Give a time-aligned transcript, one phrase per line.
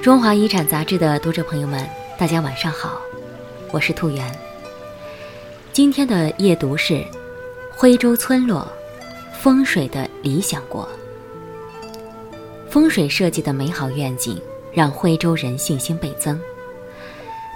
[0.00, 1.84] 中华遗产杂志的读者朋友们，
[2.16, 3.00] 大家晚上好，
[3.72, 4.24] 我是兔媛。
[5.72, 6.94] 今天的夜读是
[7.72, 8.70] 《徽州村落
[9.32, 10.88] 风水的理想国》。
[12.70, 14.40] 风水设计的美好愿景
[14.72, 16.38] 让徽州人信心倍增，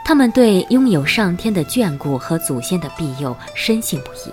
[0.04, 4.32] 他们对拥有上天的眷顾和祖先的庇佑深信不疑。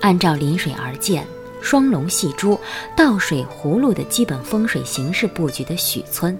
[0.00, 1.26] 按照临水而建、
[1.64, 2.60] 双龙戏珠、
[2.94, 6.38] 倒水葫芦的基本风水形式布局的许村。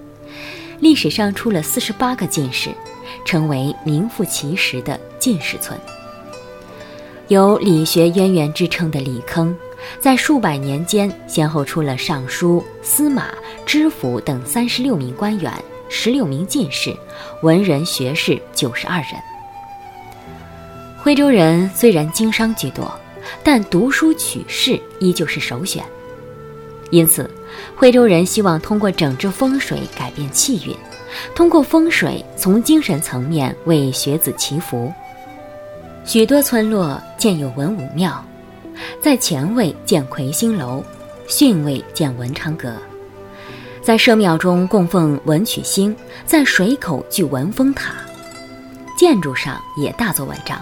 [0.81, 2.71] 历史上出了四十八个进士，
[3.25, 5.79] 成为名副其实的进士村。
[7.29, 9.57] 有理学渊源之称的李坑，
[9.99, 13.29] 在数百年间先后出了尚书、司马、
[13.65, 15.51] 知府等三十六名官员，
[15.89, 16.95] 十六名进士，
[17.41, 19.13] 文人学士九十二人。
[20.99, 22.93] 徽州人虽然经商居多，
[23.43, 25.85] 但读书取士依旧是首选，
[26.91, 27.31] 因此。
[27.77, 30.75] 徽州人希望通过整治风水改变气运，
[31.37, 34.93] 通过风水从精神层面为学子祈福。
[36.05, 38.25] 许多村落建有文武庙，
[39.01, 40.85] 在前卫建魁星楼，
[41.29, 42.75] 巽位建文昌阁，
[43.81, 45.95] 在社庙中供奉文曲星，
[46.27, 47.95] 在水口聚文峰塔，
[48.99, 50.61] 建筑上也大做文章，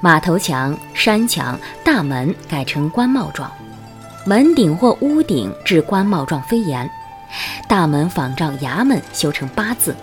[0.00, 3.50] 马头墙、山墙、大门改成官帽状。
[4.26, 6.88] 门顶或屋顶置官帽状飞檐，
[7.68, 9.94] 大门仿照衙门修成八字，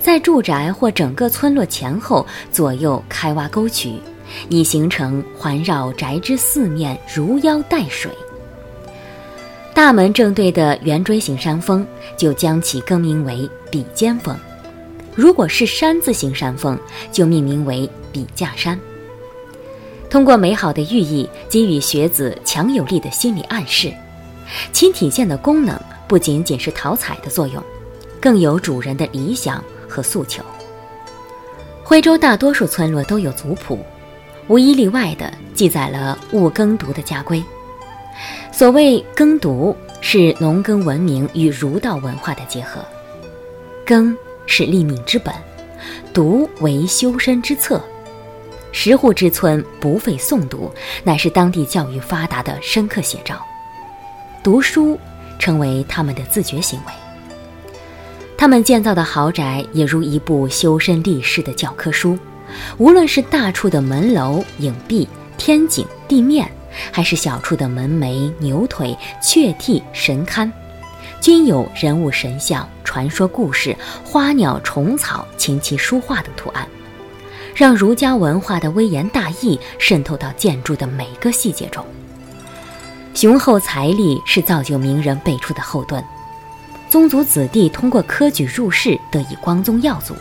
[0.00, 4.00] 在住宅或整个村落前后左右开挖沟渠，
[4.48, 8.10] 以形成环绕宅之四面如腰带水。
[9.72, 14.36] 大门正对的圆锥形山峰就将其更名为笔尖峰，
[15.14, 16.76] 如果是山字形山峰，
[17.12, 18.76] 就命名为笔架山。
[20.16, 23.92] 通过美好的寓意给予学子强有力的心理暗示，
[24.72, 25.78] 其体现的功能
[26.08, 27.62] 不仅仅是讨彩的作用，
[28.18, 30.42] 更有主人的理想和诉求。
[31.84, 33.78] 徽州大多数村落都有族谱，
[34.48, 37.44] 无一例外的记载了戊耕读的家规。
[38.50, 42.80] 所谓耕读，是农耕文明与儒道文化的结合。
[43.84, 44.16] 耕
[44.46, 45.34] 是立命之本，
[46.14, 47.78] 读为修身之策。
[48.78, 50.70] 十户之村不费诵读，
[51.02, 53.42] 乃是当地教育发达的深刻写照。
[54.42, 55.00] 读书
[55.38, 56.92] 成为他们的自觉行为。
[58.36, 62.18] 他们建造的豪宅也如一部修身立世的教科书，
[62.76, 65.08] 无论是大处的门楼、影壁、
[65.38, 66.46] 天井、地面，
[66.92, 70.52] 还是小处的门楣、牛腿、雀替、神龛，
[71.18, 76.68] 均有人物神像、传说故事、花鸟虫草、琴棋书画等图案。
[77.56, 81.82] 让儒家文化的微言大义渗透到建筑的每个细节中。
[83.14, 86.04] 雄厚财力是造就名人辈出的后盾，
[86.90, 90.14] 宗族子弟通过科举入仕得以光宗耀祖，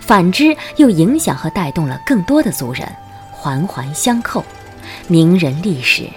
[0.00, 2.84] 反之又影响和带动了更多的族人，
[3.30, 4.44] 环环相扣，
[5.06, 6.10] 名人历史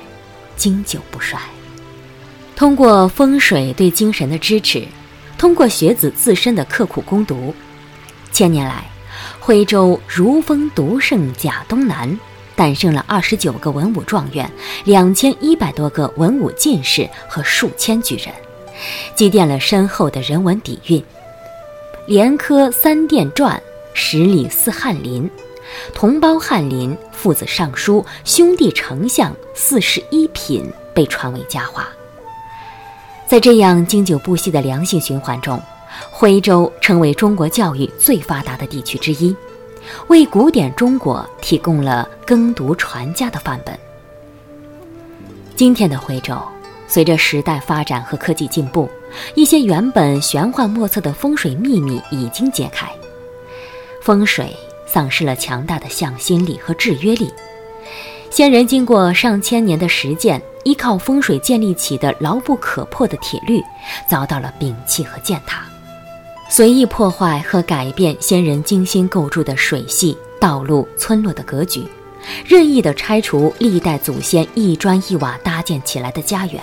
[0.55, 1.39] 经久不衰。
[2.55, 4.83] 通过风水对精神的支持，
[5.37, 7.53] 通过学子自身的刻苦攻读，
[8.31, 8.83] 千年来。
[9.45, 12.19] 徽州如风独盛甲东南，
[12.55, 14.51] 诞生了二十九个文武状元，
[14.85, 18.33] 两千一百多个文武进士和数千举人，
[19.13, 21.03] 积淀了深厚的人文底蕴。
[22.07, 23.61] 连科三殿传，
[23.93, 25.29] 十里四翰林，
[25.93, 31.87] 同胞翰林，父子尚书，兄弟丞相，四十一品被传为佳话。
[33.27, 35.61] 在这样经久不息的良性循环中。
[36.09, 39.35] 徽州成为中国教育最发达的地区之一，
[40.07, 43.77] 为古典中国提供了耕读传家的范本。
[45.55, 46.37] 今天的徽州，
[46.87, 48.89] 随着时代发展和科技进步，
[49.35, 52.87] 一些原本玄幻莫测的风水秘密已经揭开。
[54.01, 57.33] 风水丧失了强大的向心力和制约力，
[58.29, 63.61] 先人经过上千年的实践，依靠风水建立起的牢不可破的铁律，
[64.07, 65.63] 遭到了摒弃和践踏。
[66.47, 71.83] 随意破坏和改变先人精心构筑的水系、道路、村落的格局，
[72.45, 76.61] 任意的拆除历代祖先一砖一瓦搭建起来的家园，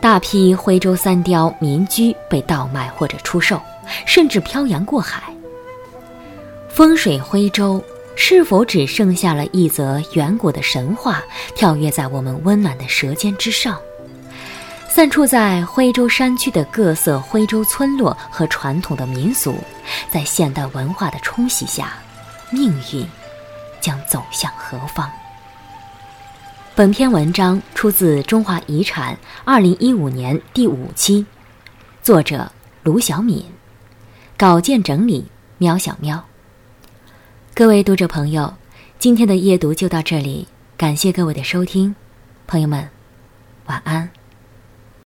[0.00, 3.60] 大批徽州三雕民居被盗卖或者出售，
[4.06, 5.22] 甚至漂洋过海。
[6.68, 7.82] 风水徽州
[8.16, 11.22] 是否只剩下了一则远古的神话，
[11.54, 13.78] 跳跃在我们温暖的舌尖之上？
[14.92, 19.56] 散处在徽州山区的各色徽州村落和传统的民俗，
[20.10, 21.92] 在现代文化的冲洗下，
[22.50, 23.06] 命运
[23.80, 25.08] 将走向何方？
[26.74, 29.14] 本篇文章出自《中华遗产》
[29.44, 31.24] 二零一五年第五期，
[32.02, 32.50] 作者
[32.82, 33.44] 卢小敏，
[34.36, 35.24] 稿件整理
[35.58, 36.22] 喵小喵。
[37.54, 38.52] 各位读者朋友，
[38.98, 41.94] 今天的夜读就到这里，感谢各位的收听，
[42.48, 42.88] 朋友们，
[43.66, 44.10] 晚安。